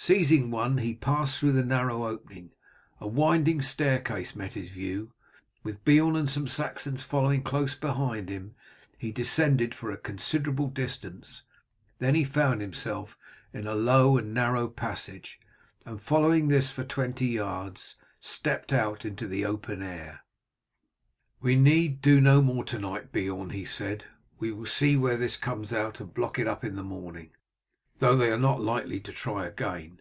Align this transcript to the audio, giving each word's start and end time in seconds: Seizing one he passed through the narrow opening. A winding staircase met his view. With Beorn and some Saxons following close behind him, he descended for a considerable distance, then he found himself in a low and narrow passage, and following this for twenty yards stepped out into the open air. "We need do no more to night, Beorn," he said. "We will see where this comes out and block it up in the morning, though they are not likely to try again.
Seizing 0.00 0.52
one 0.52 0.78
he 0.78 0.94
passed 0.94 1.38
through 1.40 1.50
the 1.50 1.64
narrow 1.64 2.06
opening. 2.06 2.52
A 3.00 3.08
winding 3.08 3.60
staircase 3.60 4.36
met 4.36 4.52
his 4.52 4.70
view. 4.70 5.12
With 5.64 5.84
Beorn 5.84 6.14
and 6.14 6.30
some 6.30 6.46
Saxons 6.46 7.02
following 7.02 7.42
close 7.42 7.74
behind 7.74 8.28
him, 8.28 8.54
he 8.96 9.10
descended 9.10 9.74
for 9.74 9.90
a 9.90 9.96
considerable 9.96 10.68
distance, 10.68 11.42
then 11.98 12.14
he 12.14 12.22
found 12.22 12.60
himself 12.60 13.18
in 13.52 13.66
a 13.66 13.74
low 13.74 14.16
and 14.16 14.32
narrow 14.32 14.68
passage, 14.68 15.40
and 15.84 16.00
following 16.00 16.46
this 16.46 16.70
for 16.70 16.84
twenty 16.84 17.26
yards 17.26 17.96
stepped 18.20 18.72
out 18.72 19.04
into 19.04 19.26
the 19.26 19.44
open 19.44 19.82
air. 19.82 20.20
"We 21.40 21.56
need 21.56 22.00
do 22.00 22.20
no 22.20 22.40
more 22.40 22.62
to 22.66 22.78
night, 22.78 23.10
Beorn," 23.10 23.50
he 23.50 23.64
said. 23.64 24.04
"We 24.38 24.52
will 24.52 24.66
see 24.66 24.96
where 24.96 25.16
this 25.16 25.36
comes 25.36 25.72
out 25.72 25.98
and 25.98 26.14
block 26.14 26.38
it 26.38 26.46
up 26.46 26.62
in 26.62 26.76
the 26.76 26.84
morning, 26.84 27.30
though 28.00 28.16
they 28.16 28.30
are 28.30 28.38
not 28.38 28.62
likely 28.62 29.00
to 29.00 29.10
try 29.12 29.44
again. 29.44 30.00